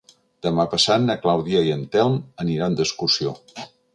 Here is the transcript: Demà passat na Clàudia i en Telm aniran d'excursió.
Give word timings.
Demà 0.45 0.63
passat 0.71 1.03
na 1.09 1.15
Clàudia 1.25 1.61
i 1.67 1.69
en 1.75 1.85
Telm 1.97 2.17
aniran 2.45 2.79
d'excursió. 2.79 3.37